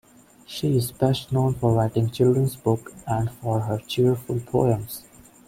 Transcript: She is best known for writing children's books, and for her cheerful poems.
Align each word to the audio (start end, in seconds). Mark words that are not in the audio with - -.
She 0.47 0.75
is 0.75 0.91
best 0.91 1.31
known 1.31 1.53
for 1.53 1.73
writing 1.73 2.09
children's 2.09 2.55
books, 2.55 2.91
and 3.05 3.29
for 3.33 3.59
her 3.59 3.77
cheerful 3.77 4.39
poems. 4.39 5.03